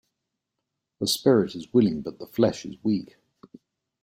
[0.99, 3.17] The spirit is willing but the flesh is weak.